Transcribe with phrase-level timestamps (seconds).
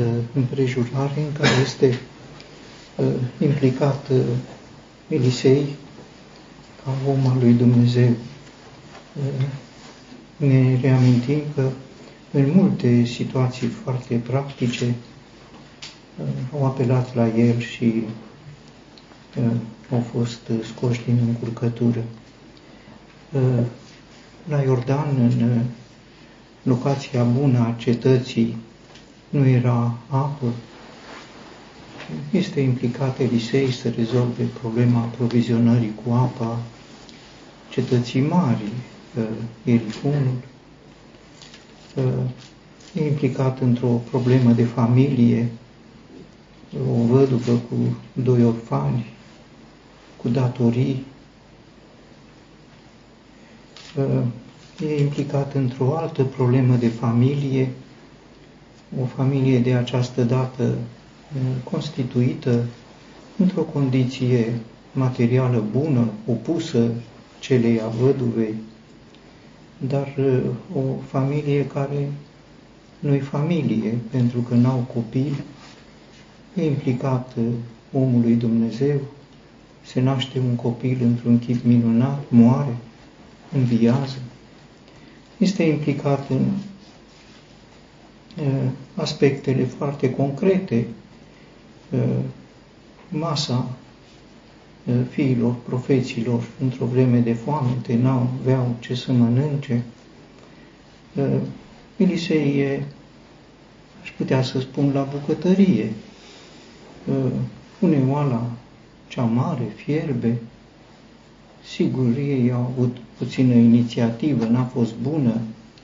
[0.00, 1.98] această împrejurare în care este
[2.96, 3.06] uh,
[3.40, 4.18] implicat uh,
[5.08, 5.66] Elisei
[6.84, 8.08] ca om al lui Dumnezeu.
[9.16, 9.44] Uh,
[10.36, 11.68] ne reamintim că
[12.32, 14.84] în multe situații foarte practice
[16.18, 18.04] uh, au apelat la el și
[19.38, 19.50] uh,
[19.92, 20.40] au fost
[20.74, 22.02] scoși din încurcătură.
[23.32, 23.64] Uh,
[24.48, 25.60] la Iordan, în
[26.62, 28.56] locația bună a cetății,
[29.30, 30.46] nu era apă.
[32.30, 36.58] Este implicat Elisei să rezolve problema aprovizionării cu apa
[37.70, 38.62] cetății mari,
[39.64, 40.36] Ierihunul.
[42.94, 45.48] E implicat într-o problemă de familie,
[46.90, 47.76] o văduvă cu
[48.12, 49.06] doi orfani,
[50.16, 51.04] cu datorii.
[54.86, 57.68] E implicat într-o altă problemă de familie,
[58.98, 60.74] o familie de această dată
[61.64, 62.64] constituită
[63.36, 64.52] într-o condiție
[64.92, 66.90] materială bună, opusă
[67.38, 68.54] celei a văduvei,
[69.78, 70.14] dar
[70.74, 72.12] o familie care
[72.98, 75.44] nu-i familie, pentru că n-au copii,
[76.54, 77.36] e implicat
[77.92, 79.00] omul lui Dumnezeu,
[79.86, 82.76] se naște un copil într-un chip minunat, moare,
[83.52, 84.18] înviază,
[85.38, 86.46] este implicat în
[88.94, 90.86] aspectele foarte concrete,
[93.08, 93.68] masa
[95.10, 99.82] fiilor profeților într-o vreme de foamete, n-aveau ce să mănânce.
[101.96, 102.84] Elisei e,
[104.02, 105.92] aș putea să spun, la bucătărie.
[107.78, 108.50] Pune oala
[109.08, 110.38] cea mare, fierbe.
[111.64, 115.34] Sigur, ei au avut puțină inițiativă, n-a fost bună.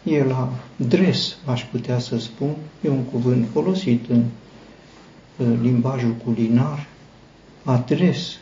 [0.02, 4.24] E la dres, aș putea să spun, e un cuvânt folosit în
[5.62, 6.86] limbajul culinar,
[7.64, 8.38] adres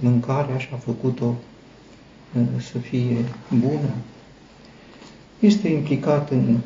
[0.00, 1.34] mâncarea și a făcut-o
[2.72, 3.24] să fie
[3.58, 3.94] bună.
[5.38, 6.58] Este implicat în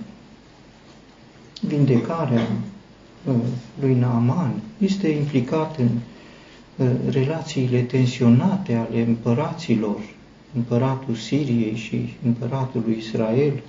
[1.60, 2.46] vindecarea
[3.80, 5.88] lui Naaman, este implicat în
[7.10, 10.00] relațiile tensionate ale împăraților,
[10.54, 13.62] împăratul Siriei și împăratul lui Israel,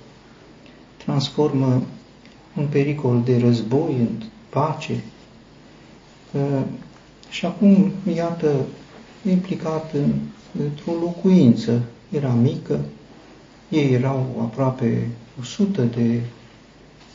[1.04, 1.82] transformă
[2.56, 5.02] un pericol de război în pace.
[7.28, 8.52] Și acum, iată,
[9.28, 10.12] implicat în,
[10.62, 11.82] într-o locuință.
[12.10, 12.80] Era mică,
[13.68, 15.08] ei erau aproape
[15.40, 16.20] 100 de,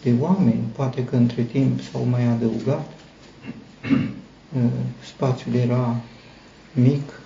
[0.03, 2.91] de oameni, poate că între timp s-au mai adăugat.
[5.13, 5.95] Spațiul era
[6.73, 7.21] mic,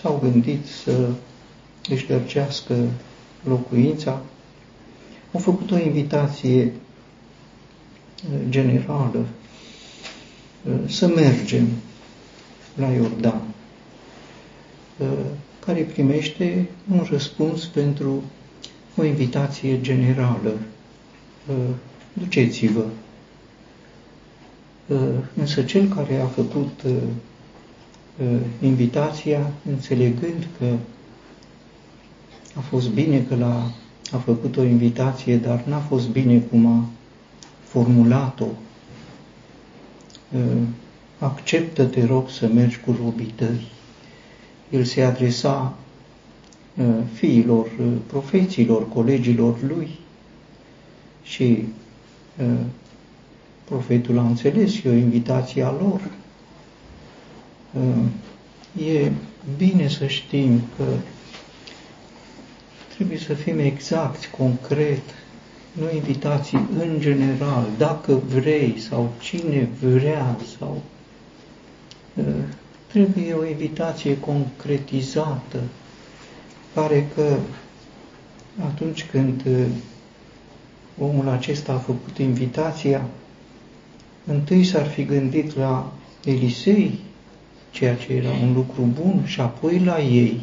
[0.00, 1.08] s-au gândit să
[1.88, 2.74] își lărgească
[3.44, 4.20] locuința.
[5.34, 6.72] Au făcut o invitație
[8.48, 9.26] generală
[10.86, 11.66] să mergem
[12.76, 13.40] la Iordan,
[14.98, 15.08] uh,
[15.64, 18.22] care primește un răspuns pentru
[18.96, 20.52] o invitație generală.
[21.48, 21.54] Uh,
[22.12, 22.84] duceți-vă.
[24.86, 24.98] Uh,
[25.36, 26.80] însă cel care a făcut
[28.62, 30.64] invitația, înțelegând că
[32.56, 33.70] a fost bine că l-a
[34.14, 36.84] a făcut o invitație, dar n-a fost bine cum a
[37.64, 38.46] formulat-o,
[41.18, 43.66] acceptă, te rog, să mergi cu robii tăi.
[44.70, 45.74] El se adresa
[46.76, 49.98] uh, fiilor, uh, profeților, colegilor lui
[51.22, 51.64] și
[52.38, 52.60] uh,
[53.64, 56.00] profetul a înțeles și o invitație a lor.
[58.86, 59.12] E
[59.56, 60.84] bine să știm că
[62.94, 65.02] trebuie să fim exact, concret,
[65.72, 70.82] nu invitații în general, dacă vrei sau cine vrea sau
[72.86, 75.60] trebuie o invitație concretizată.
[76.72, 77.36] Pare că
[78.64, 79.64] atunci când uh,
[80.98, 83.04] omul acesta a făcut invitația,
[84.26, 85.92] întâi s-ar fi gândit la
[86.24, 86.98] Elisei,
[87.70, 90.40] ceea ce era un lucru bun, și apoi la ei.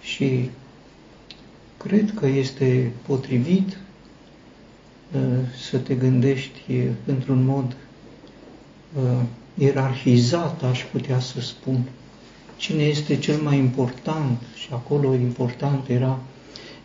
[0.00, 0.50] Și
[1.82, 3.76] cred că este potrivit
[5.12, 5.20] uh,
[5.68, 6.60] să te gândești
[7.04, 7.76] într-un mod
[8.96, 9.22] uh,
[9.54, 11.82] ierarhizat, aș putea să spun,
[12.56, 14.42] cine este cel mai important?
[14.54, 16.18] Și acolo important era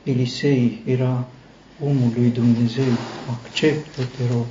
[0.04, 1.28] Elisei, era
[1.84, 2.94] omul lui Dumnezeu,
[3.30, 4.46] acceptă, te rog.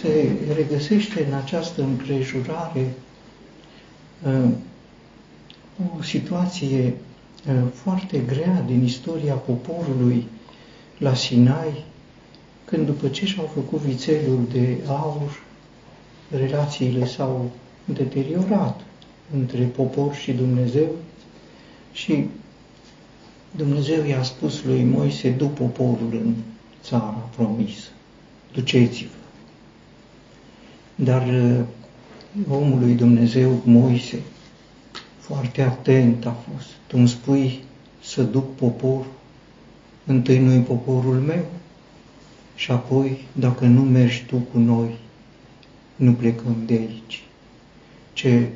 [0.00, 2.94] Se regăsește în această împrejurare
[5.98, 6.94] o situație
[7.72, 10.26] foarte grea din istoria poporului
[10.98, 11.84] la Sinai,
[12.64, 15.42] când după ce și-au făcut vițelul de aur,
[16.30, 17.50] relațiile s-au
[17.84, 18.80] deteriorat
[19.34, 20.88] între popor și Dumnezeu
[21.92, 22.26] și
[23.56, 26.34] Dumnezeu i-a spus lui Moise, du poporul în
[26.82, 27.88] țara promisă,
[28.52, 29.10] duceți-vă.
[30.94, 31.60] Dar uh,
[32.48, 34.22] omul lui Dumnezeu, Moise,
[35.26, 36.66] foarte atent a fost.
[36.86, 37.62] Tu îmi spui
[38.02, 39.12] să duc poporul,
[40.06, 41.44] întâi nu poporul meu
[42.54, 44.96] și apoi, dacă nu mergi tu cu noi,
[45.96, 47.24] nu plecăm de aici.
[48.12, 48.48] Ce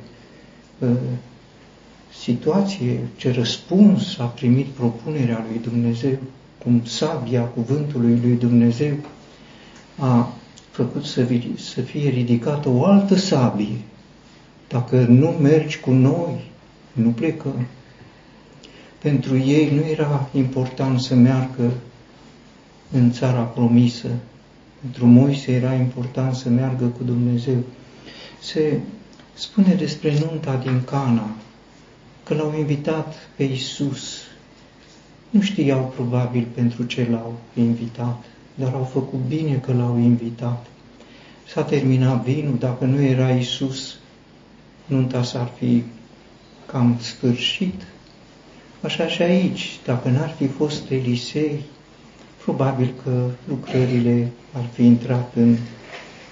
[0.79, 0.89] uh,
[2.19, 6.17] situație, ce răspuns a primit propunerea lui Dumnezeu,
[6.63, 8.95] cum sabia cuvântului lui Dumnezeu
[9.99, 10.33] a
[10.71, 11.27] făcut să,
[11.57, 13.77] să fie ridicată o altă sabie.
[14.67, 16.50] Dacă nu mergi cu noi,
[16.93, 17.65] nu plecăm.
[18.97, 21.71] Pentru ei nu era important să meargă
[22.91, 24.07] în țara promisă.
[24.81, 27.57] Pentru Moise era important să meargă cu Dumnezeu.
[28.41, 28.79] Se
[29.33, 31.29] spune despre nunta din Cana,
[32.23, 34.21] că l-au invitat pe Isus.
[35.29, 38.23] Nu știau probabil pentru ce l-au invitat,
[38.55, 40.65] dar au făcut bine că l-au invitat.
[41.47, 43.95] S-a terminat vinul, dacă nu era Isus,
[44.85, 45.83] nunta s-ar fi
[46.71, 47.81] cam sfârșit.
[48.81, 51.63] Așa și aici, dacă n-ar fi fost Elisei,
[52.43, 55.57] probabil că lucrările ar fi intrat în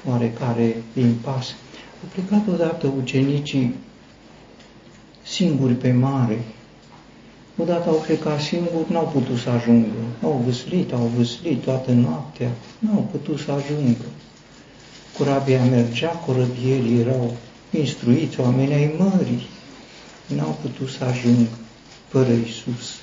[0.10, 1.56] oarecare impas.
[2.02, 3.76] Au plecat odată ucenicii
[5.22, 6.40] singuri pe mare.
[7.58, 10.02] Odată au plecat singuri, n-au putut să ajungă.
[10.24, 14.06] Au văslit, au văslit toată noaptea, n-au putut să ajungă.
[15.18, 17.36] Corabia mergea, corăbierii erau
[17.72, 19.48] instruiți, oamenii ai mării,
[20.36, 21.50] n-au putut să ajungă
[22.08, 23.00] fără Isus.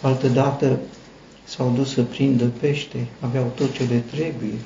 [0.00, 0.78] Altădată
[1.44, 4.58] s-au dus să prindă pește, aveau tot ce le trebuie.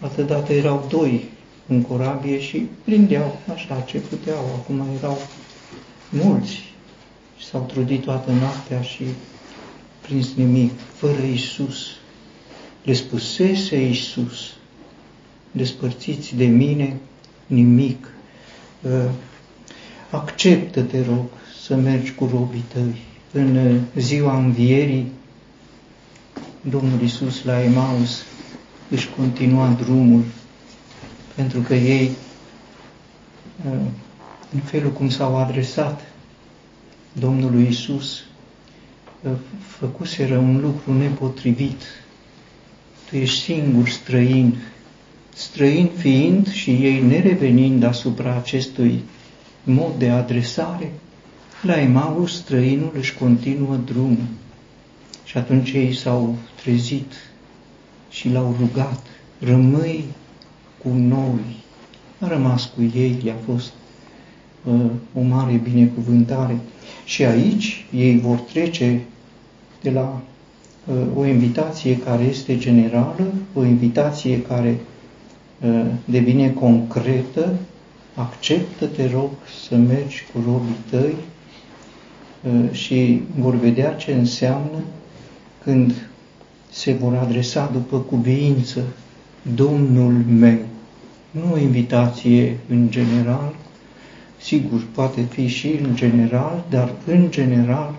[0.00, 1.28] Altădată erau doi
[1.66, 4.44] în corabie și prindeau așa ce puteau.
[4.54, 5.18] Acum erau
[6.08, 6.52] mulți
[7.36, 9.04] și s-au trudit toată noaptea și
[10.00, 11.86] prins nimic, fără Isus.
[12.82, 14.54] Le spusese Isus,
[15.50, 16.96] despărțiți de mine
[17.46, 18.08] nimic.
[20.14, 21.24] Uh, acceptă, te rog,
[21.64, 23.00] să mergi cu robii tăi.
[23.32, 25.12] În uh, ziua învierii,
[26.60, 28.22] Domnul Isus la Emaus
[28.90, 30.24] își continua drumul,
[31.34, 32.10] pentru că ei
[33.66, 33.86] uh,
[34.52, 36.00] în felul cum s-au adresat
[37.12, 38.22] Domnului Isus,
[39.66, 41.82] făcuseră un lucru nepotrivit.
[43.10, 44.56] Tu ești singur străin,
[45.34, 49.02] străin fiind și ei nerevenind asupra acestui
[49.64, 50.92] mod de adresare,
[51.62, 54.26] la Emaus străinul își continuă drumul.
[55.24, 57.12] Și atunci ei s-au trezit
[58.10, 59.02] și l-au rugat,
[59.38, 60.04] rămâi
[60.82, 61.62] cu noi.
[62.20, 63.72] A rămas cu ei, le-a fost
[64.64, 66.58] Uh, o mare binecuvântare.
[67.04, 69.00] Și aici ei vor trece
[69.80, 70.20] de la
[70.86, 74.78] uh, o invitație care este generală, o invitație care
[75.64, 77.54] uh, devine concretă,
[78.14, 79.30] acceptă, te rog,
[79.68, 81.14] să mergi cu robii tăi
[82.72, 84.78] și vor vedea ce înseamnă
[85.62, 86.08] când
[86.70, 88.82] se vor adresa după cuviință
[89.54, 90.58] Domnul meu.
[91.30, 93.54] Nu o invitație în general,
[94.44, 97.94] Sigur, poate fi și în general, dar în general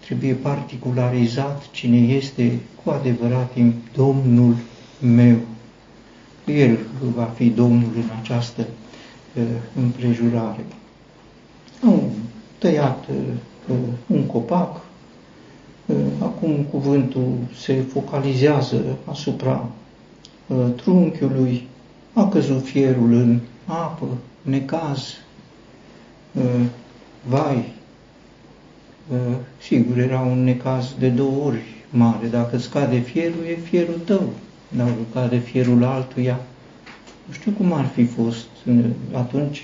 [0.00, 3.52] trebuie particularizat cine este cu adevărat
[3.94, 4.56] Domnul
[5.00, 5.36] meu.
[6.46, 6.78] El
[7.14, 8.81] va fi Domnul în această uh,
[9.76, 10.64] împrejurare.
[11.84, 12.10] Au
[12.58, 13.06] tăiat
[13.68, 14.80] uh, un copac,
[15.86, 19.68] uh, acum cuvântul se focalizează asupra
[20.46, 21.68] uh, trunchiului,
[22.12, 24.06] a căzut fierul în apă,
[24.42, 25.00] necaz,
[26.32, 26.66] Uh,
[27.28, 27.72] vai,
[29.12, 32.26] uh, sigur, era un necaz de două ori mare.
[32.26, 34.30] Dacă scade fierul, e fierul tău.
[34.68, 36.40] Dacă cade fierul altuia,
[37.26, 38.46] nu știu cum ar fi fost.
[39.12, 39.62] Atunci,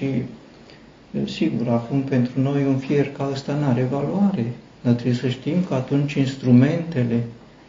[1.27, 4.47] sigur, acum pentru noi un fier ca ăsta nu are valoare.
[4.81, 7.23] Dar trebuie să știm că atunci instrumentele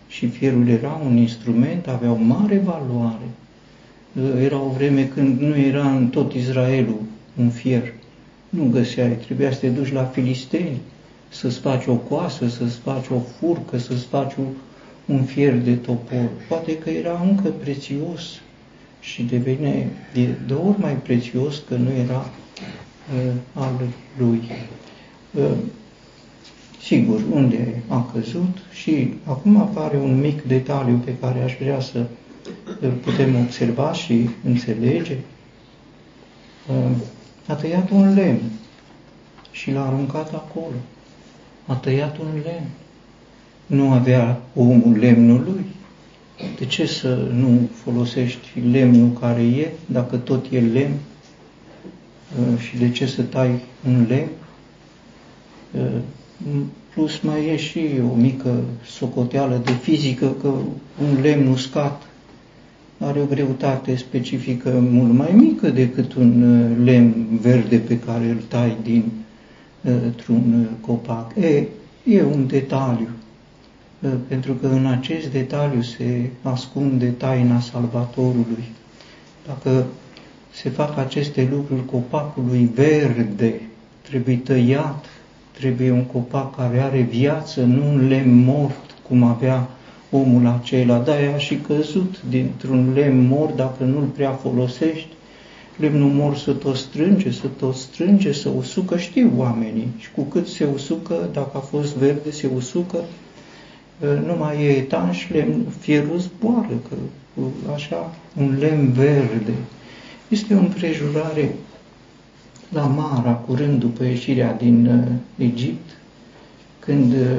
[0.07, 3.29] și fierul era un instrument, avea o mare valoare.
[4.41, 7.01] Era o vreme când nu era în tot Israelul
[7.37, 7.93] un fier
[8.49, 10.77] nu găseai, trebuia să te duci la filisteni,
[11.29, 14.33] să-ți faci o coasă, să-ți faci o furcă, să-ți faci
[15.05, 16.29] un fier de topor.
[16.47, 18.21] Poate că era încă prețios
[18.99, 22.29] și devine de două ori mai prețios că nu era
[23.15, 23.81] uh, al
[24.17, 24.41] lui.
[25.33, 25.43] Uh,
[26.81, 32.05] sigur, unde a căzut și acum apare un mic detaliu pe care aș vrea să
[32.79, 35.17] îl putem observa și înțelege.
[37.47, 38.41] A tăiat un lemn
[39.51, 40.75] și l-a aruncat acolo.
[41.65, 42.69] A tăiat un lemn.
[43.65, 45.65] Nu avea omul lemnul lui.
[46.57, 50.95] De ce să nu folosești lemnul care e, dacă tot e lemn?
[52.57, 53.49] Și de ce să tai
[53.87, 54.29] un lemn?
[56.93, 57.79] Plus mai e și
[58.11, 60.47] o mică socoteală de fizică că
[61.01, 62.09] un lemn uscat
[62.99, 68.41] are o greutate specifică mult mai mică decât un uh, lemn verde pe care îl
[68.47, 71.35] tai dintr-un uh, copac.
[71.35, 71.63] E,
[72.03, 73.28] e un detaliu, uh,
[74.27, 78.63] pentru că în acest detaliu se ascunde taina Salvatorului.
[79.47, 79.85] Dacă
[80.51, 83.61] se fac aceste lucruri, copacului verde
[84.01, 85.05] trebuie tăiat,
[85.51, 89.69] trebuie un copac care are viață, nu un lemn mort, cum avea
[90.11, 95.07] omul acela, da, a și căzut dintr-un lemn mor dacă nu-l prea folosești,
[95.77, 99.87] lemnul mor să tot strânge, să tot strânge, să usucă, știu oamenii.
[99.97, 103.03] Și cu cât se usucă, dacă a fost verde, se usucă, ă,
[103.99, 106.95] nu mai e etanș, lemn, fierul zboară, că
[107.73, 109.53] așa, un lemn verde.
[110.27, 111.55] Este o împrejurare
[112.69, 115.89] la Mara, curând după ieșirea din uh, Egipt,
[116.79, 117.37] când uh,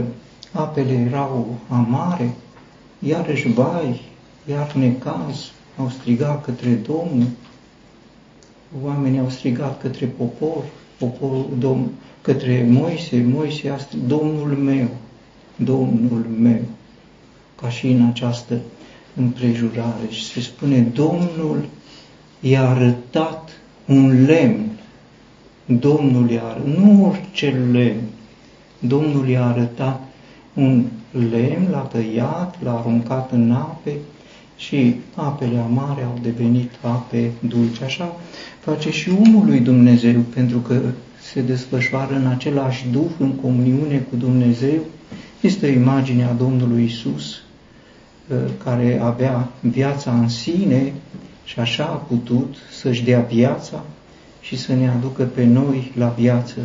[0.52, 2.34] apele erau amare,
[2.98, 4.00] iarăși vai,
[4.50, 7.28] iar necaz, au strigat către Domnul,
[8.82, 10.64] oamenii au strigat către popor,
[10.98, 11.90] poporul, Domn,
[12.22, 14.88] către Moise, Moise a strigat, Domnul meu,
[15.64, 16.62] Domnul meu,
[17.60, 18.58] ca și în această
[19.16, 20.06] împrejurare.
[20.08, 21.64] Și se spune, Domnul
[22.40, 23.50] i-a arătat
[23.86, 24.70] un lemn,
[25.64, 28.02] Domnul i-a arătat, nu orice lemn,
[28.78, 30.00] Domnul i-a arătat
[30.54, 33.96] un lemn, l-a tăiat, l-a aruncat în ape
[34.56, 37.84] și apele amare au devenit ape dulce.
[37.84, 38.16] Așa
[38.60, 40.80] face și omul lui Dumnezeu, pentru că
[41.32, 44.80] se desfășoară în același Duh, în comuniune cu Dumnezeu.
[45.40, 47.32] Este imaginea Domnului Isus,
[48.28, 50.92] uh, care avea viața în sine
[51.44, 53.84] și așa a putut să-și dea viața
[54.40, 56.58] și să ne aducă pe noi la viață.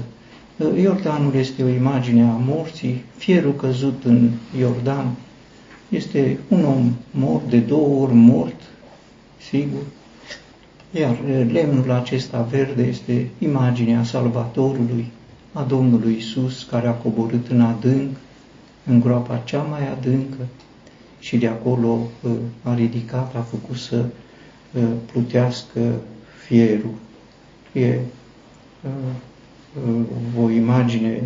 [0.82, 4.29] Iordanul este o imagine a morții, fierul căzut în
[4.60, 5.15] Iordan.
[5.89, 8.62] Este un om mort, de două ori mort,
[9.50, 9.82] sigur,
[10.91, 11.17] iar
[11.51, 15.05] lemnul acesta verde este imaginea Salvatorului,
[15.53, 18.17] a Domnului Isus, care a coborât în adânc,
[18.86, 20.48] în groapa cea mai adâncă
[21.20, 22.08] și de acolo
[22.63, 24.06] a ridicat, a făcut să
[25.12, 25.80] plutească
[26.46, 26.94] fierul.
[27.72, 28.00] E
[30.39, 31.24] o imagine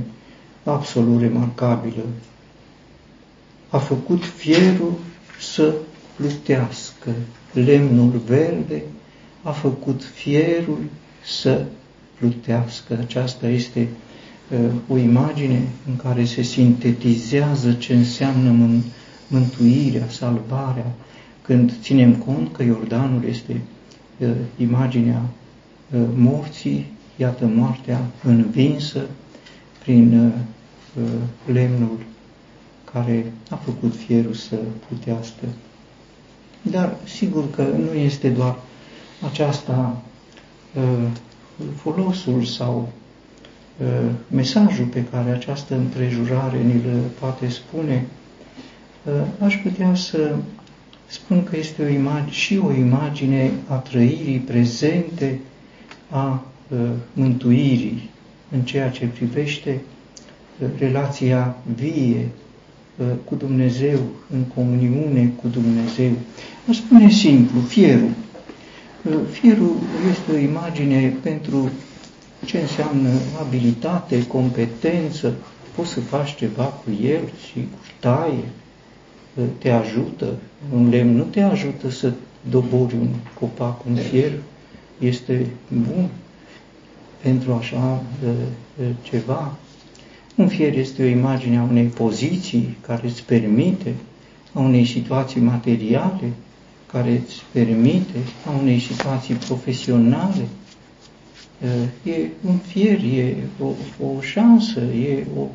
[0.64, 2.04] absolut remarcabilă.
[3.70, 4.94] A făcut fierul
[5.40, 5.74] să
[6.16, 7.12] plutească,
[7.54, 8.84] lemnul verde
[9.44, 10.80] a făcut fierul
[11.26, 11.66] să
[12.18, 12.98] plutească.
[13.02, 14.09] Aceasta este uh,
[14.88, 18.92] o imagine în care se sintetizează ce înseamnă mân-
[19.28, 20.92] mântuirea, salvarea,
[21.42, 23.62] când ținem cont că Iordanul este
[24.18, 25.22] uh, imaginea
[25.94, 29.02] uh, morții iată moartea învinsă
[29.84, 30.32] prin uh,
[31.04, 31.98] uh, lemnul
[32.94, 34.56] care a făcut fierul să
[34.88, 35.46] putească.
[36.62, 38.56] Dar sigur că nu este doar
[39.32, 40.02] aceasta
[40.76, 41.08] uh,
[41.76, 42.99] folosul sau uh,
[44.28, 48.06] mesajul pe care această împrejurare ni-l poate spune.
[49.04, 50.36] Uh, aș putea să
[51.08, 55.40] spun că este o imagine, și o imagine a trăirii prezente
[56.10, 56.78] a Uh,
[57.14, 58.10] mântuirii
[58.52, 59.82] în ceea ce privește
[60.60, 62.28] uh, relația vie
[62.98, 64.00] uh, cu Dumnezeu,
[64.34, 66.12] în comuniune cu Dumnezeu.
[66.70, 68.10] O spune simplu, fierul.
[69.32, 69.76] Fierul
[70.12, 71.70] este o imagine pentru
[72.46, 75.34] ce înseamnă abilitate, competență,
[75.76, 78.44] poți să faci ceva cu el și cu taie,
[79.58, 80.34] te ajută.
[80.74, 82.14] Un lemn nu te ajută să
[82.50, 83.08] dobori un
[83.40, 84.32] copac, un fier,
[85.00, 86.10] este bun,
[87.22, 88.04] pentru așa
[89.02, 89.56] ceva.
[90.36, 93.94] Un fier este o imagine a unei poziții care îți permite,
[94.54, 96.32] a unei situații materiale
[96.92, 100.48] care îți permite, a unei situații profesionale.
[102.04, 103.66] E un fier, e o,
[104.06, 105.48] o șansă, e o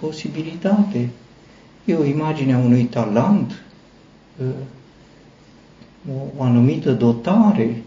[0.00, 1.08] posibilitate,
[1.84, 3.62] e o imagine a unui talent,
[6.38, 7.82] o anumită dotare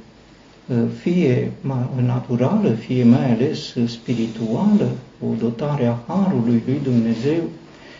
[1.02, 1.52] fie
[2.06, 4.92] naturală, fie mai ales spirituală,
[5.30, 7.44] o dotare a Harului lui Dumnezeu,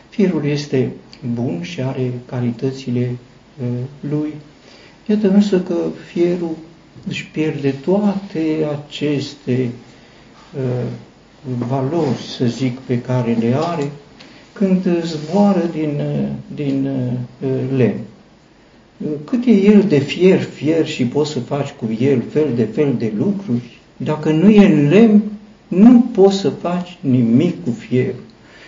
[0.10, 0.92] firul este
[1.34, 3.16] bun și are calitățile
[4.00, 4.34] lui,
[5.12, 5.76] Iată însă că
[6.12, 6.56] fierul
[7.08, 9.70] își pierde toate aceste
[10.56, 10.86] uh,
[11.68, 13.92] valori, să zic, pe care le are
[14.54, 16.90] când zboară din, uh, din
[17.42, 18.00] uh, lemn.
[19.26, 22.96] Cât e el de fier, fier și poți să faci cu el fel de fel
[22.98, 25.24] de lucruri, dacă nu e în lemn,
[25.68, 28.24] nu poți să faci nimic cu fierul.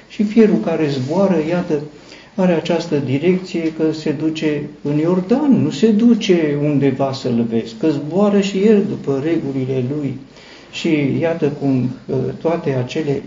[0.09, 1.81] Și fierul care zboară, iată,
[2.35, 7.89] are această direcție că se duce în Iordan, nu se duce undeva să-l vezi, că
[7.89, 10.19] zboară și el după regulile lui.
[10.71, 13.23] Și iată cum uh, toate acele,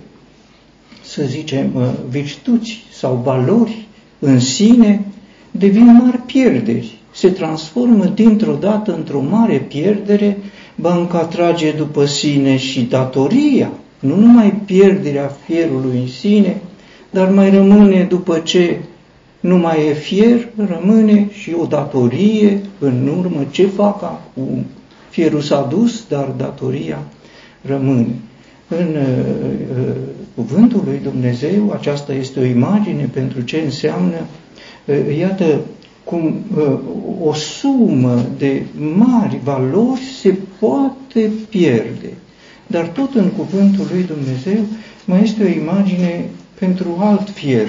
[1.02, 3.86] să zicem, uh, virtuți sau valori
[4.18, 5.04] în sine
[5.50, 10.38] devin mari pierderi, se transformă dintr-o dată într-o mare pierdere,
[10.74, 16.60] banca trage după sine și datoria, nu numai pierderea fierului în sine,
[17.10, 18.76] dar mai rămâne după ce
[19.46, 23.46] nu mai e fier, rămâne și o datorie în urmă.
[23.50, 24.64] Ce fac acum?
[25.10, 27.02] Fierul s-a dus, dar datoria
[27.62, 28.14] rămâne.
[28.68, 29.94] În uh, uh,
[30.34, 34.16] cuvântul lui Dumnezeu, aceasta este o imagine pentru ce înseamnă,
[34.84, 35.60] uh, iată,
[36.04, 36.78] cum uh,
[37.20, 38.62] o sumă de
[38.94, 42.12] mari valori se poate pierde.
[42.66, 44.64] Dar tot în cuvântul lui Dumnezeu
[45.04, 46.24] mai este o imagine
[46.58, 47.68] pentru alt fier,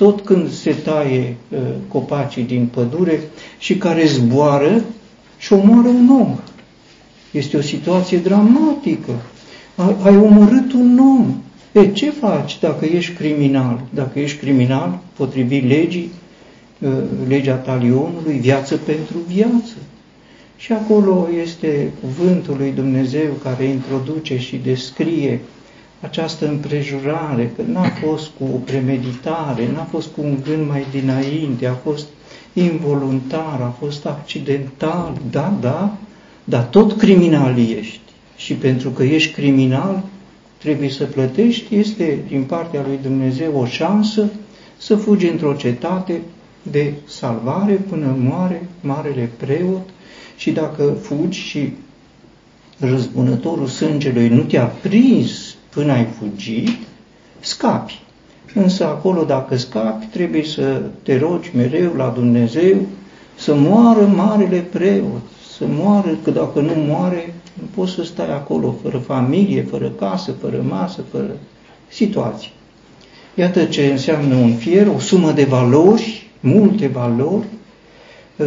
[0.00, 3.20] tot când se taie uh, copacii din pădure
[3.58, 4.84] și care zboară
[5.38, 6.38] și omoară un om.
[7.30, 9.12] Este o situație dramatică.
[9.74, 11.42] Ai, ai omorât un om.
[11.72, 13.80] E, ce faci dacă ești criminal?
[13.94, 16.10] Dacă ești criminal, potrivit legii,
[16.78, 16.90] uh,
[17.28, 19.76] legea talionului, viață pentru viață.
[20.56, 25.40] Și acolo este cuvântul lui Dumnezeu care introduce și descrie
[26.00, 31.66] această împrejurare, că n-a fost cu o premeditare, n-a fost cu un gând mai dinainte,
[31.66, 32.06] a fost
[32.52, 35.96] involuntar, a fost accidental, da, da,
[36.44, 38.00] dar tot criminal ești.
[38.36, 40.02] Și pentru că ești criminal,
[40.58, 44.30] trebuie să plătești, este din partea lui Dumnezeu o șansă
[44.78, 46.20] să fugi într-o cetate
[46.62, 49.88] de salvare până moare marele preot
[50.36, 51.72] și dacă fugi și
[52.78, 55.39] răzbunătorul sângelui nu te-a prins
[55.70, 56.78] până ai fugit,
[57.40, 58.02] scapi.
[58.54, 62.76] Însă acolo, dacă scapi, trebuie să te rogi mereu la Dumnezeu
[63.36, 65.22] să moară marele preot,
[65.56, 70.32] să moară, că dacă nu moare, nu poți să stai acolo fără familie, fără casă,
[70.40, 71.36] fără masă, fără
[71.88, 72.50] situație.
[73.34, 77.46] Iată ce înseamnă un fier, o sumă de valori, multe valori,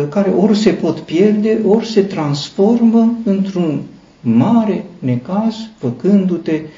[0.09, 3.81] care ori se pot pierde, ori se transformă într-un
[4.21, 6.69] mare necaz, făcându-te uh,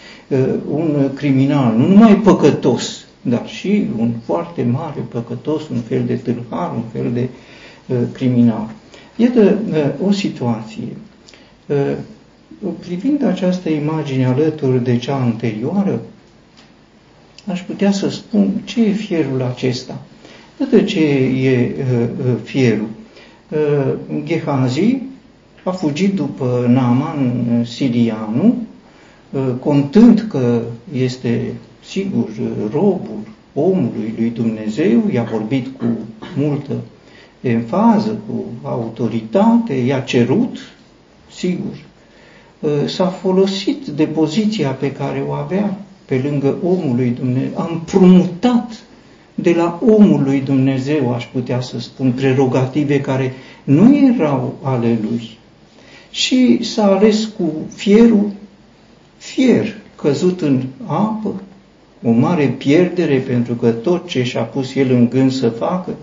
[0.70, 6.72] un criminal, nu numai păcătos, dar și un foarte mare păcătos, un fel de tâlhar,
[6.76, 7.30] un fel de
[7.86, 8.70] uh, criminal.
[9.16, 10.98] Iată uh, o situație.
[11.66, 11.92] Uh,
[12.80, 16.02] privind această imagine alături de cea anterioară,
[17.48, 20.02] aș putea să spun ce e fierul acesta.
[20.60, 22.88] Iată ce e uh, uh fierul.
[23.50, 24.98] Uh, Gehazi
[25.64, 28.65] a fugit după Naaman sirianu, ă,
[29.60, 30.62] contând că
[30.94, 31.54] este,
[31.86, 32.30] sigur,
[32.72, 33.20] robul
[33.54, 35.86] omului lui Dumnezeu, i-a vorbit cu
[36.36, 36.74] multă
[37.42, 40.58] enfază, cu autoritate, i-a cerut,
[41.32, 41.76] sigur,
[42.64, 47.70] ă, s-a folosit de poziția pe care o avea pe lângă omul lui Dumnezeu, a
[47.72, 48.84] împrumutat
[49.36, 55.38] de la omul lui Dumnezeu, aș putea să spun, prerogative care nu erau ale lui.
[56.12, 58.32] Și s-a ales cu fierul,
[59.36, 61.42] fier căzut în apă,
[62.04, 65.96] o mare pierdere pentru că tot ce și-a pus el în gând să facă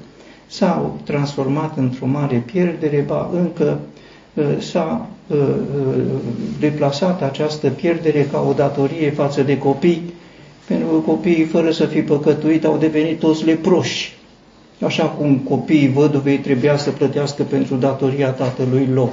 [0.47, 3.81] s-a transformat într-o mare pierdere, ba încă
[4.35, 6.03] uh, s-a uh, uh,
[6.61, 10.03] deplasat această pierdere ca o datorie față de copii,
[10.67, 14.17] pentru că copiii, fără să fi păcătuit, au devenit toți leproși.
[14.81, 19.11] Așa cum copiii văduvei trebuia să plătească pentru datoria tatălui lor.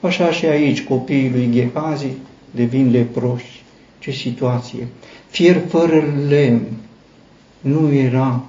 [0.00, 2.06] Așa și aici copiii lui Gehazi
[2.54, 3.62] devin leproși.
[3.98, 4.88] Ce situație!
[5.30, 6.62] Fier fără lemn
[7.60, 8.44] nu era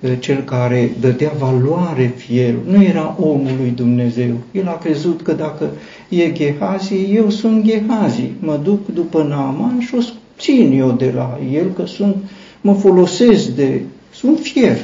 [0.00, 4.36] uh, cel care dădea valoare fierul, nu era omul lui Dumnezeu.
[4.52, 5.70] El a crezut că dacă
[6.08, 9.98] e Gehazi, eu sunt Gehazi, mă duc după Naaman și o
[10.38, 12.16] țin eu de la el, că sunt,
[12.60, 13.80] mă folosesc de,
[14.12, 14.78] sunt fier.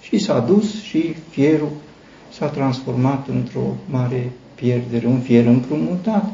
[0.00, 1.70] Și s-a dus și fierul
[2.32, 6.32] s-a transformat într-o mare pierdere, un fier împrumutat.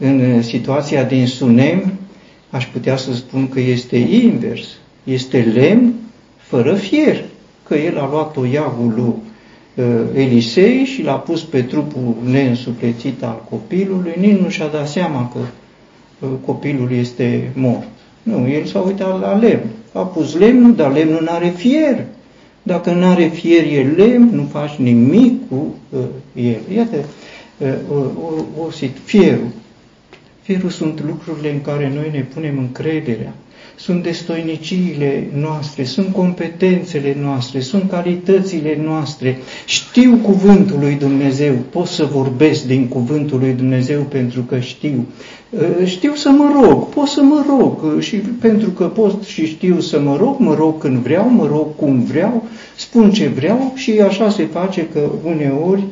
[0.00, 1.92] În uh, situația din Sunem,
[2.50, 4.68] aș putea să spun că este invers.
[5.04, 5.94] Este lemn
[6.36, 7.24] fără fier,
[7.62, 9.14] că el a luat o iagul lui
[10.14, 15.38] Elisei și l-a pus pe trupul neînsuflețit al copilului, nici nu și-a dat seama că
[16.44, 17.88] copilul este mort.
[18.22, 19.70] Nu, el s-a uitat la lemn.
[19.92, 22.04] A pus lemnul, dar lemnul nu are fier.
[22.62, 26.00] Dacă nu are fier, e lemn, nu faci nimic cu uh,
[26.34, 26.60] el.
[26.74, 26.96] Iată,
[27.58, 28.68] uh, o, o,
[29.04, 29.48] fierul.
[30.50, 33.34] Fierul sunt lucrurile în care noi ne punem încrederea
[33.76, 39.38] sunt destoiniciile noastre, sunt competențele noastre, sunt calitățile noastre.
[39.64, 45.06] Știu cuvântul lui Dumnezeu, pot să vorbesc din cuvântul lui Dumnezeu pentru că știu.
[45.50, 49.46] Uh, știu să mă rog, pot să mă rog uh, și pentru că pot și
[49.46, 53.72] știu să mă rog, mă rog când vreau, mă rog cum vreau, spun ce vreau
[53.74, 55.82] și așa se face că uneori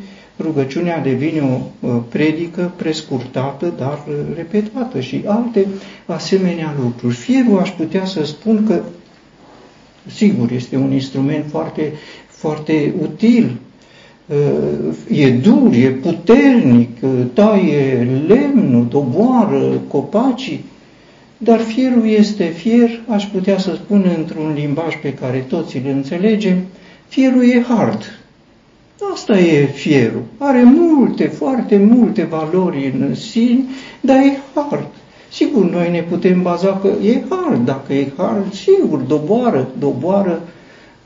[0.40, 5.66] rugăciunea devine o predică prescurtată, dar uh, repetată și alte
[6.06, 7.14] asemenea lucruri.
[7.14, 8.82] Fierul aș putea să spun că,
[10.06, 11.92] sigur, este un instrument foarte,
[12.28, 13.56] foarte util,
[14.26, 20.64] uh, e dur, e puternic, uh, taie lemnul, doboară copacii,
[21.38, 26.58] dar fierul este fier, aș putea să spun într-un limbaj pe care toți îl înțelegem,
[27.08, 28.20] fierul e hard,
[29.12, 30.22] Asta e fierul.
[30.38, 33.64] Are multe, foarte multe valori în sine,
[34.00, 34.88] dar e hard.
[35.32, 37.64] Sigur, noi ne putem baza că e hard.
[37.64, 40.42] Dacă e hard, sigur, doboară, doboară,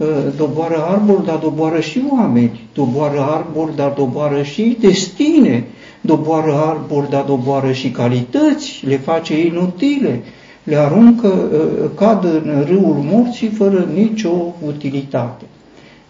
[0.01, 2.69] ă, doboară arbor, dar doboară și oameni.
[2.75, 5.65] Doboară arbor, dar doboară și destine.
[6.01, 10.23] Doboară arbor, dar doboară și calități, le face inutile.
[10.65, 11.51] Le aruncă,
[11.85, 15.45] ă, cad în râul morții fără nicio utilitate.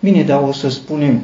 [0.00, 1.20] Bine, dar o să spunem,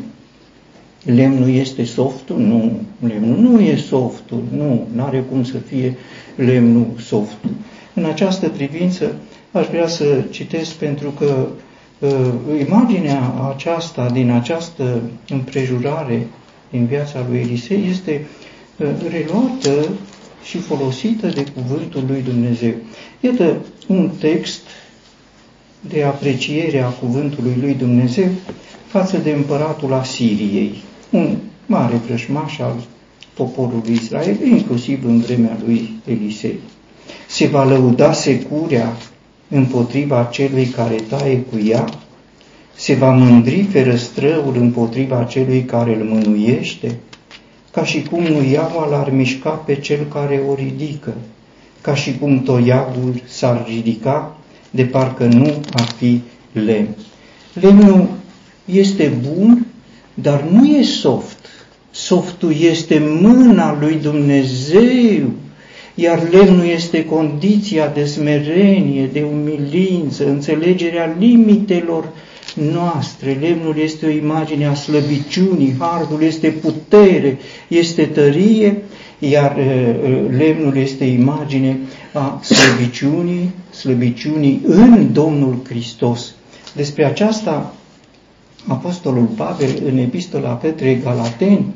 [1.14, 2.38] lemnul este softul?
[2.38, 2.72] Nu,
[3.06, 5.96] lemnul nu e softul, nu, nu are cum să fie
[6.36, 7.50] lemnul softul.
[7.94, 9.14] În această privință
[9.52, 11.46] aș vrea să citesc pentru că
[11.98, 12.10] uh,
[12.66, 16.26] imaginea aceasta, din această împrejurare
[16.70, 18.26] din viața lui Elisei, este
[18.76, 19.88] uh, reluată
[20.44, 22.72] și folosită de cuvântul lui Dumnezeu.
[23.20, 24.60] Iată un text
[25.80, 28.28] de apreciere a cuvântului lui Dumnezeu
[28.86, 32.84] față de împăratul Asiriei un mare vrăjmaș al
[33.34, 36.60] poporului Israel, inclusiv în vremea lui Elisei.
[37.28, 38.96] Se va lăuda securea
[39.48, 41.84] împotriva celui care taie cu ea,
[42.74, 46.98] se va mândri ferăstrăul împotriva celui care îl mânuiește,
[47.70, 51.14] ca și cum nu iaua l-ar mișca pe cel care o ridică,
[51.80, 54.36] ca și cum toiagul s-ar ridica,
[54.70, 56.20] de parcă nu ar fi
[56.52, 56.96] lemn.
[57.52, 58.08] Lemnul
[58.64, 59.66] este bun
[60.22, 61.36] dar nu e soft.
[61.90, 65.30] Softul este mâna lui Dumnezeu,
[65.94, 72.08] iar lemnul este condiția de smerenie, de umilință, înțelegerea limitelor
[72.72, 73.38] noastre.
[73.40, 78.82] Lemnul este o imagine a slăbiciunii, hardul este putere, este tărie,
[79.18, 79.56] iar
[80.36, 81.78] lemnul este imagine
[82.12, 86.34] a slăbiciunii, slăbiciunii în Domnul Hristos.
[86.74, 87.72] Despre aceasta
[88.66, 91.74] Apostolul Pavel, în epistola către Galateni,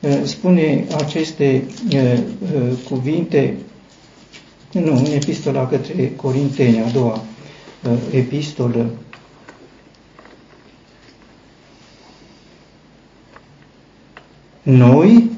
[0.00, 3.56] uh, spune aceste uh, uh, cuvinte,
[4.72, 7.22] nu, în epistola către Corinteni, a doua
[8.10, 8.90] epistolă,
[14.62, 15.30] Noi,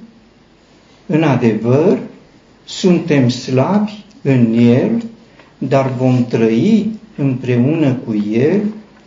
[1.06, 1.98] în adevăr,
[2.64, 5.02] suntem slabi în El,
[5.58, 8.62] dar vom trăi împreună cu El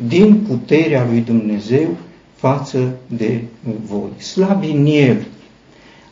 [0.07, 1.87] din puterea lui Dumnezeu
[2.35, 3.41] față de
[3.85, 4.09] voi.
[4.17, 5.25] Slabi în El.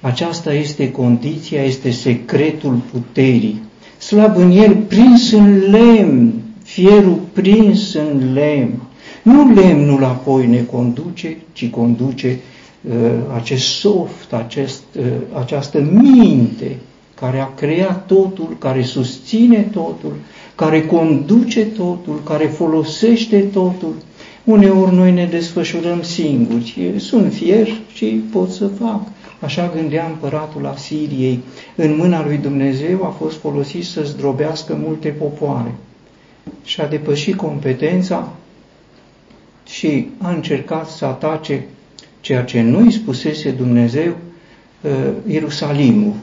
[0.02, 3.62] Aceasta este condiția, este secretul puterii.
[3.98, 8.82] Slab în El, prins în lemn, fierul prins în lemn.
[9.22, 12.40] Nu lemnul apoi ne conduce, ci conduce
[12.82, 12.94] uh,
[13.36, 15.06] acest soft, acest, uh,
[15.40, 16.76] această minte
[17.16, 20.14] care a creat totul, care susține totul,
[20.56, 23.96] care conduce totul, care folosește totul.
[24.44, 26.94] Uneori noi ne desfășurăm singuri.
[26.98, 29.02] Sunt fier și pot să fac.
[29.40, 31.40] Așa gândea împăratul Asiriei.
[31.76, 35.76] În mâna lui Dumnezeu a fost folosit să zdrobească multe popoare.
[36.64, 38.34] Și a depășit competența
[39.68, 41.66] și a încercat să atace
[42.22, 44.16] ceea ce nu îi spusese Dumnezeu,
[44.82, 44.92] uh,
[45.28, 46.14] Ierusalimul.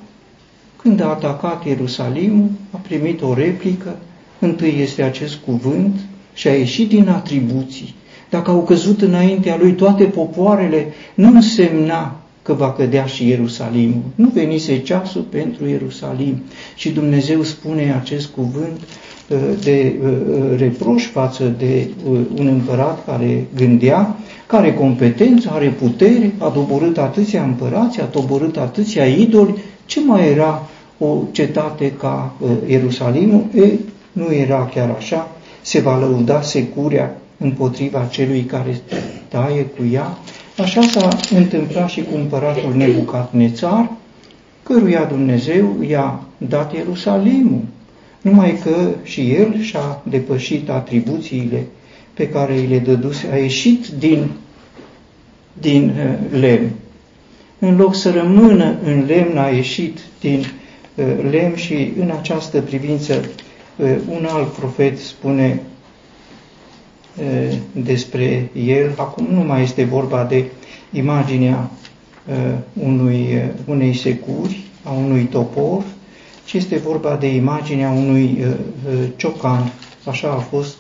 [0.77, 3.97] Când a atacat Ierusalimul, a primit o replică
[4.45, 5.95] Întâi este acest cuvânt
[6.35, 7.95] și a ieșit din atribuții.
[8.31, 14.03] Dacă au căzut înaintea lui toate popoarele, nu însemna că va cădea și Ierusalimul.
[14.15, 16.43] Nu venise ceasul pentru Ierusalim.
[16.75, 18.81] Și Dumnezeu spune acest cuvânt
[19.29, 21.89] uh, de uh, uh, reproș față de
[22.39, 29.07] un împărat care gândea care competență, are putere, a doborât atâția împărați, a doborât atâția
[29.07, 29.55] idoli,
[29.87, 33.45] ce mai era o cetate ca uh, Ierusalimul?
[33.55, 33.65] E,
[34.13, 35.31] nu era chiar așa,
[35.63, 38.81] se va lăuda securea împotriva celui care
[39.29, 40.19] taie cu ea.
[40.59, 43.91] Așa s-a întâmplat și cu împăratul Nebucat-Nețar,
[44.63, 47.65] căruia Dumnezeu i-a dat Ierusalimul,
[48.21, 51.67] numai că și el și-a depășit atribuțiile
[52.15, 54.31] pe care îi le dăduse, a ieșit din,
[55.53, 56.71] din uh, lemn.
[57.59, 60.39] În loc să rămână în lemn, a ieșit din
[60.95, 63.25] uh, lemn și în această privință uh,
[64.09, 65.63] un alt profet spune
[67.73, 68.95] despre el.
[68.97, 70.45] Acum nu mai este vorba de
[70.93, 71.71] imaginea
[72.73, 75.83] unui, unei securi, a unui topor,
[76.45, 78.45] ci este vorba de imaginea unui
[79.17, 79.73] ciocan.
[80.07, 80.77] Așa a fost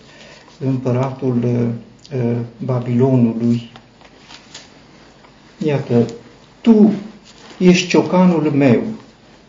[0.67, 1.69] împăratul
[2.65, 3.71] Babilonului.
[5.65, 6.07] Iată,
[6.61, 6.93] tu
[7.59, 8.83] ești ciocanul meu,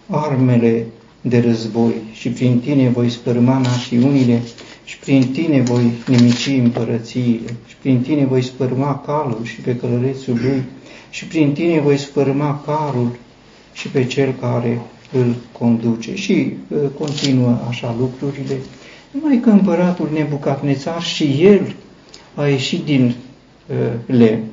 [0.10, 0.86] armele
[1.26, 4.42] de război și prin tine voi spărma națiunile
[4.84, 10.40] și prin tine voi nimici împărățiile și prin tine voi spărma calul și pe călărețul
[10.42, 10.64] lui
[11.10, 13.18] și prin tine voi spărma carul
[13.74, 14.82] și pe cel care
[15.12, 16.16] îl conduce.
[16.16, 18.58] Și uh, continuă așa lucrurile.
[19.12, 21.76] Numai că împăratul Nebucadnețar și el
[22.36, 23.16] a ieșit din
[23.68, 24.44] uh, lemn.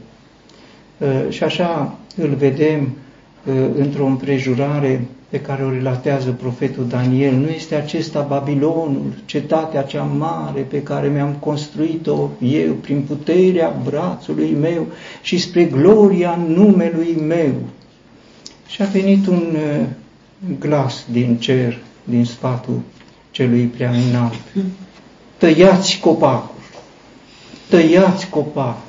[0.99, 2.97] Uh, și așa îl vedem
[3.45, 7.35] uh, într-o împrejurare pe care o relatează profetul Daniel.
[7.35, 14.57] Nu este acesta Babilonul, cetatea cea mare pe care mi-am construit-o eu prin puterea brațului
[14.61, 14.87] meu
[15.23, 17.55] și spre gloria numelui meu.
[18.66, 19.87] Și a venit un uh,
[20.59, 22.81] glas din cer, din sfatul
[23.31, 24.40] celui prea înalt.
[25.37, 26.55] Tăiați copacul,
[27.69, 28.88] tăiați copacul.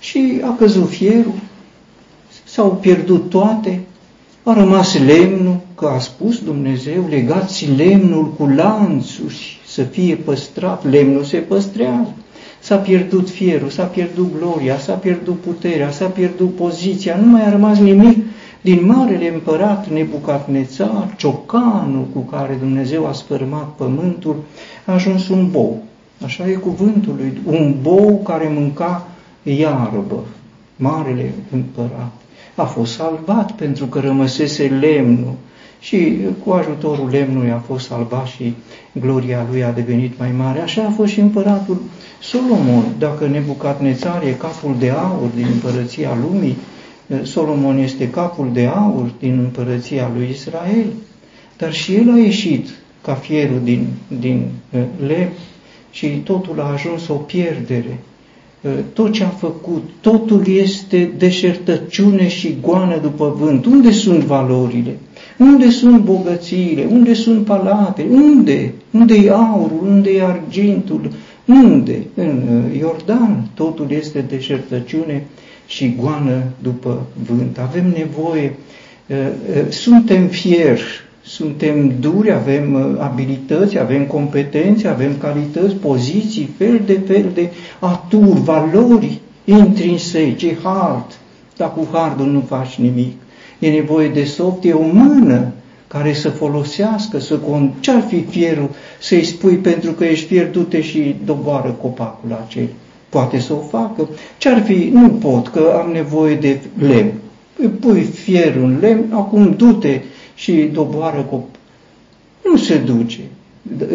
[0.00, 1.40] Și a căzut fierul,
[2.44, 3.80] s-au pierdut toate,
[4.44, 11.22] a rămas lemnul, că a spus Dumnezeu, legați lemnul cu lanțuri să fie păstrat, lemnul
[11.22, 12.14] se păstrează.
[12.60, 17.50] S-a pierdut fierul, s-a pierdut gloria, s-a pierdut puterea, s-a pierdut poziția, nu mai a
[17.50, 18.18] rămas nimic
[18.60, 24.36] din marele împărat Nebucadnețar, ciocanul cu care Dumnezeu a sfârmat pământul,
[24.84, 25.82] a ajuns un bou.
[26.24, 29.08] Așa e cuvântul lui, un bou care mânca
[29.42, 30.24] iarbă,
[30.76, 32.21] marele împărat
[32.54, 35.34] a fost salvat pentru că rămăsese lemnul
[35.80, 38.54] și cu ajutorul lemnului a fost salvat și
[38.92, 40.60] gloria lui a devenit mai mare.
[40.60, 41.82] Așa a fost și împăratul
[42.20, 42.84] Solomon.
[42.98, 46.56] Dacă Nebucadnețar e capul de aur din împărăția lumii,
[47.22, 50.86] Solomon este capul de aur din împărăția lui Israel.
[51.56, 52.68] Dar și el a ieșit
[53.02, 53.86] ca fierul din,
[54.20, 55.32] din uh, lemn
[55.90, 57.98] și totul a ajuns o pierdere.
[58.62, 63.66] Uh, tot ce a făcut, totul este deșertăciune și goană după vânt.
[63.66, 64.98] Unde sunt valorile?
[65.38, 66.84] Unde sunt bogățiile?
[66.90, 68.08] Unde sunt palatele?
[68.14, 68.74] Unde?
[68.90, 69.80] Unde e aurul?
[69.82, 71.10] Unde e argintul?
[71.46, 72.02] Unde?
[72.14, 75.26] În uh, Iordan totul este deșertăciune
[75.66, 77.58] și goană după vânt.
[77.58, 78.56] Avem nevoie,
[79.06, 79.16] uh,
[79.68, 80.82] suntem fieri
[81.24, 88.40] suntem duri, avem uh, abilități, avem competențe, avem calități, poziții, fel de fel de aturi,
[88.40, 91.18] valori intrinsece, hard.
[91.56, 93.12] Dar cu hardul nu faci nimic.
[93.58, 95.52] E nevoie de soft, e o mână
[95.86, 97.72] care să folosească, să con...
[97.80, 102.68] ce-ar fi fierul să-i spui pentru că ești fier, du-te și doboară copacul acel.
[103.08, 104.08] Poate să o facă.
[104.38, 104.90] Ce-ar fi?
[104.92, 107.12] Nu pot, că am nevoie de lemn.
[107.80, 110.00] Pui fierul în lemn, acum du-te
[110.42, 111.60] și doboară copii.
[112.44, 113.20] Nu se duce.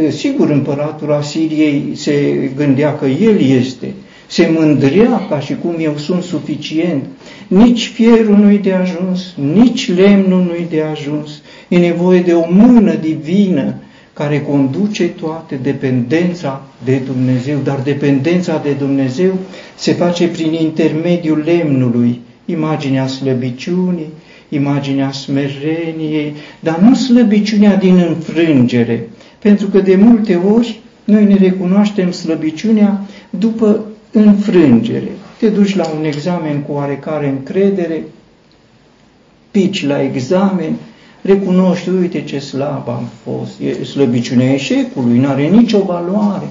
[0.09, 3.93] Sigur, împăratul Asiriei se gândea că el este,
[4.27, 7.03] se mândrea ca și cum eu sunt suficient.
[7.47, 11.41] Nici fierul nu-i de ajuns, nici lemnul nu-i de ajuns.
[11.67, 13.75] E nevoie de o mână divină
[14.13, 19.37] care conduce toate dependența de Dumnezeu, dar dependența de Dumnezeu
[19.75, 24.09] se face prin intermediul lemnului, imaginea slăbiciunii,
[24.49, 32.11] imaginea smereniei, dar nu slăbiciunea din înfrângere, pentru că de multe ori noi ne recunoaștem
[32.11, 35.11] slăbiciunea după înfrângere.
[35.39, 38.03] Te duci la un examen cu oarecare încredere,
[39.51, 40.75] pici la examen,
[41.21, 46.45] recunoști, uite ce slab am fost, e slăbiciunea eșecului, nu are nicio valoare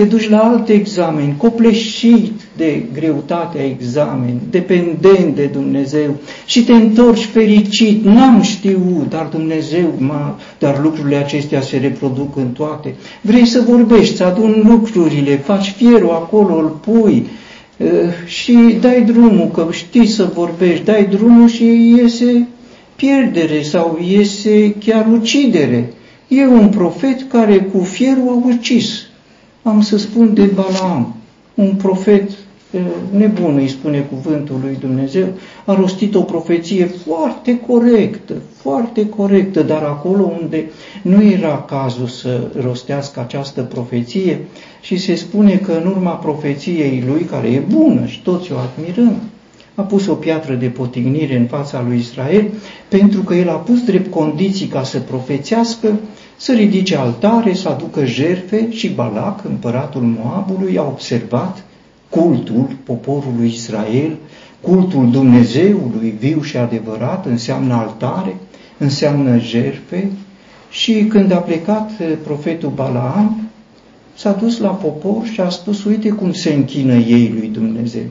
[0.00, 7.24] te duci la alt examen, copleșit de greutatea examen, dependent de Dumnezeu și te întorci
[7.24, 12.94] fericit, n-am știut, dar Dumnezeu, m-a, dar lucrurile acestea se reproduc în toate.
[13.20, 17.26] Vrei să vorbești, să adun lucrurile, faci fierul acolo, îl pui,
[18.26, 22.48] și dai drumul, că știi să vorbești, dai drumul și iese
[22.96, 25.92] pierdere sau iese chiar ucidere.
[26.28, 29.09] E un profet care cu fierul a ucis.
[29.62, 31.14] Am să spun de Balaam,
[31.54, 32.30] un profet
[33.10, 35.26] nebun, îi spune cuvântul lui Dumnezeu,
[35.64, 40.64] a rostit o profeție foarte corectă, foarte corectă, dar acolo unde
[41.02, 44.40] nu era cazul să rostească această profeție
[44.80, 49.16] și se spune că în urma profeției lui, care e bună și toți o admirăm,
[49.74, 52.44] a pus o piatră de potignire în fața lui Israel,
[52.88, 55.98] pentru că el a pus drept condiții ca să profețească,
[56.40, 61.64] să ridice altare, să aducă jerfe și Balac, împăratul Moabului, a observat
[62.08, 64.16] cultul poporului Israel,
[64.60, 68.36] cultul Dumnezeului viu și adevărat, înseamnă altare,
[68.78, 70.10] înseamnă jerfe
[70.70, 73.48] și când a plecat eh, profetul Balaam,
[74.14, 78.06] s-a dus la popor și a spus, uite cum se închină ei lui Dumnezeu.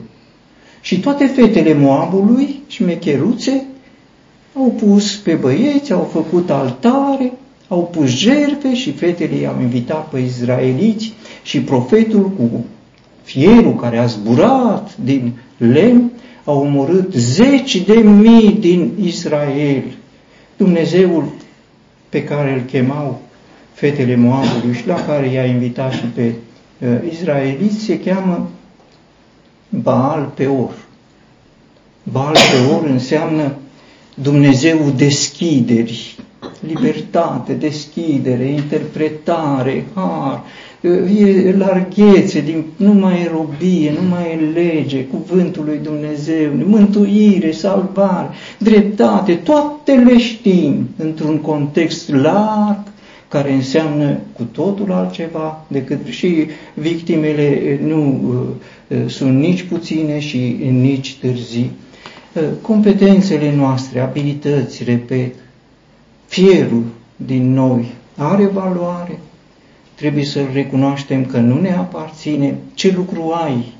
[0.80, 3.64] Și toate fetele Moabului, șmecheruțe,
[4.56, 7.32] au pus pe băieți, au făcut altare,
[7.70, 12.64] au pus jerfe și fetele i-au invitat pe izraeliți și profetul cu
[13.22, 16.10] fierul care a zburat din lemn,
[16.44, 19.82] a omorât zeci de mii din Israel.
[20.56, 21.32] Dumnezeul
[22.08, 23.20] pe care îl chemau
[23.72, 26.32] fetele Moabului și la care i-a invitat și pe
[26.78, 28.50] uh, izraeliți se cheamă
[29.68, 30.74] Baal Peor.
[32.02, 33.54] Baal Peor înseamnă
[34.14, 36.16] Dumnezeul deschiderii,
[36.60, 40.42] libertate, deschidere, interpretare, har,
[40.82, 47.50] e larghețe, din, nu mai e robie, nu mai e lege, cuvântul lui Dumnezeu, mântuire,
[47.50, 52.78] salvare, dreptate, toate le știm într-un context larg
[53.28, 58.20] care înseamnă cu totul altceva decât și victimele nu
[58.88, 61.70] uh, uh, sunt nici puține și nici târzii.
[62.32, 65.34] Uh, competențele noastre, abilități, repet,
[66.30, 66.84] fierul
[67.16, 69.18] din noi are valoare,
[69.94, 72.54] trebuie să recunoaștem că nu ne aparține.
[72.74, 73.72] Ce lucru ai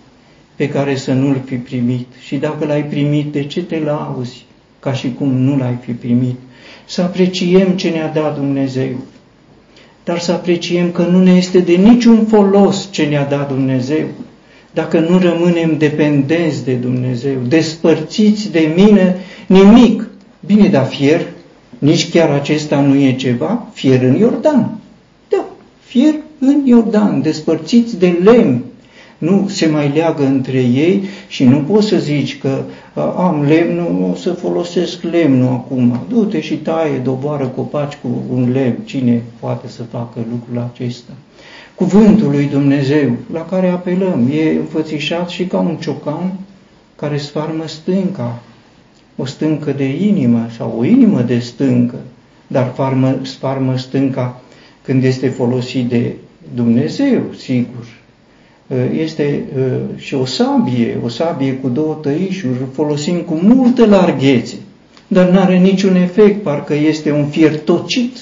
[0.56, 2.06] pe care să nu-l fi primit?
[2.20, 4.44] Și dacă l-ai primit, de ce te lauzi
[4.78, 6.38] ca și cum nu l-ai fi primit?
[6.84, 8.96] Să apreciem ce ne-a dat Dumnezeu,
[10.04, 14.04] dar să apreciem că nu ne este de niciun folos ce ne-a dat Dumnezeu,
[14.74, 20.08] dacă nu rămânem dependenți de Dumnezeu, despărțiți de mine, nimic.
[20.46, 21.26] Bine, dar fier,
[21.80, 24.80] nici chiar acesta nu e ceva, fier în Iordan
[25.90, 28.64] fier în Iordan, despărțiți de lemn.
[29.18, 32.62] Nu se mai leagă între ei și nu poți să zici că
[33.16, 36.00] am lemnul, o să folosesc lemnul acum.
[36.08, 38.76] Du-te și taie, doboară copaci cu un lemn.
[38.84, 41.12] Cine poate să facă lucrul acesta?
[41.74, 46.32] Cuvântul lui Dumnezeu la care apelăm e înfățișat și ca un ciocan
[46.96, 48.42] care sfarmă stânca,
[49.20, 51.98] o stâncă de inimă sau o inimă de stâncă,
[52.46, 54.40] dar farmă, sfarmă stânca
[54.83, 56.14] când este folosit de
[56.54, 57.87] Dumnezeu, sigur.
[58.66, 59.62] Uh, este uh,
[59.96, 64.56] și o sabie, o sabie cu două tăișuri, folosim cu multă larghețe,
[65.09, 68.16] dar nu are niciun efect, parcă este un fier tocit.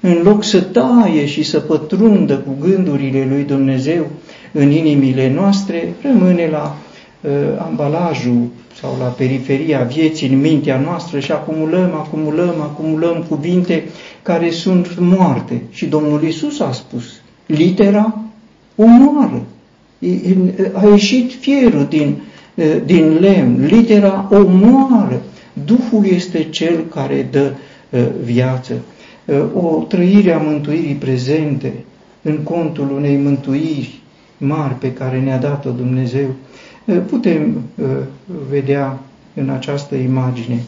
[0.00, 4.06] În loc să taie și să pătrundă cu gândurile lui Dumnezeu
[4.52, 6.76] în inimile noastre, rămâne la
[7.20, 8.46] uh, ambalajul
[8.84, 13.84] sau la periferia vieții în mintea noastră și acumulăm, acumulăm, acumulăm cuvinte
[14.22, 15.62] care sunt moarte.
[15.70, 17.04] Și Domnul Isus a spus,
[17.46, 18.18] litera
[18.76, 19.42] omoară.
[20.72, 22.22] A ieșit fierul din,
[22.84, 25.22] din lemn, litera omoară.
[25.64, 27.52] Duhul este cel care dă
[28.22, 28.74] viață.
[29.54, 31.72] O trăire a mântuirii prezente
[32.22, 34.00] în contul unei mântuiri
[34.36, 36.26] mari pe care ne-a dat-o Dumnezeu,
[37.06, 37.62] putem
[38.50, 38.98] vedea
[39.34, 40.62] în această imagine